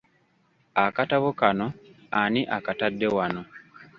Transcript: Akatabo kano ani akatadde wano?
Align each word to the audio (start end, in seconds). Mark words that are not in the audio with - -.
Akatabo 0.85 1.29
kano 1.39 1.67
ani 2.21 2.41
akatadde 2.57 3.07
wano? 3.17 3.41